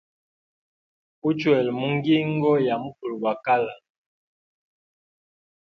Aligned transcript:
Uchwela 1.27 1.71
mungingo 1.79 2.51
ya 2.65 2.75
mukulu 2.83 3.13
gwa 3.21 3.33
kala. 3.45 3.75